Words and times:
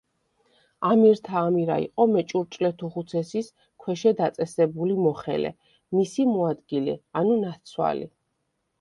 ამირთა 0.91 1.35
ამირა 1.49 1.75
იყო 1.83 2.07
მეჭურჭლეთუხუცესის 2.13 3.53
„ქვეშე 3.85 4.15
დაწესებული“ 4.25 4.99
მოხელე, 5.05 5.55
მისი 5.99 6.29
მოადგილე 6.35 7.01
ანუ 7.23 7.41
„ნაცვალი“. 7.47 8.15